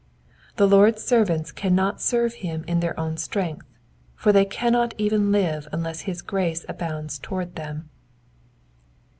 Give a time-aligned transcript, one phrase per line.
[0.55, 3.61] The Lord's servants cannot serve hiip in their own; strength^
[4.15, 7.87] for they cannot even live unless his grace abounds towards them.